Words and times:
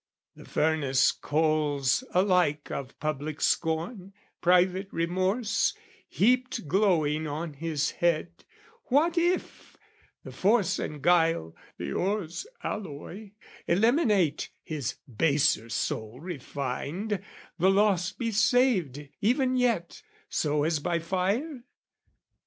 The 0.35 0.45
furnace 0.45 1.11
coals 1.11 2.03
alike 2.09 2.71
of 2.71 2.99
public 2.99 3.39
scorn, 3.39 4.13
Private 4.41 4.87
remorse, 4.91 5.75
heaped 6.09 6.67
glowing 6.67 7.27
on 7.27 7.53
his 7.53 7.91
head, 7.91 8.43
What 8.85 9.15
if, 9.15 9.77
the 10.23 10.31
force 10.31 10.79
and 10.79 11.03
guile, 11.03 11.55
the 11.77 11.93
ore's 11.93 12.47
alloy, 12.63 13.33
Eliminate, 13.67 14.49
his 14.63 14.95
baser 15.07 15.69
soul 15.69 16.19
refined 16.19 17.21
The 17.59 17.69
lost 17.69 18.17
be 18.17 18.31
saved 18.31 19.07
even 19.19 19.55
yet, 19.55 20.01
so 20.31 20.63
as 20.63 20.79
by 20.79 20.97
fire? 20.97 21.63